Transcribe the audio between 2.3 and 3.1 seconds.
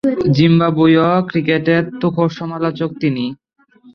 সমালোচক